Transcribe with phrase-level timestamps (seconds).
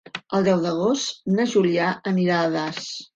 [0.37, 2.89] El deu d'agost na Júlia anirà a Das.